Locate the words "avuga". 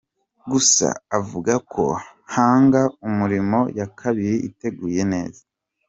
1.17-1.53